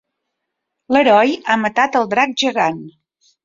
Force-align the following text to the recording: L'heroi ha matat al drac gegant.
L'heroi 0.97 1.37
ha 1.55 1.59
matat 1.67 2.01
al 2.03 2.11
drac 2.17 2.37
gegant. 2.47 2.85